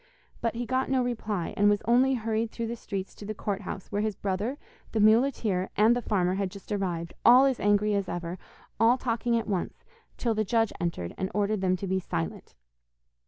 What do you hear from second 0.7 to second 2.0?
no reply, and was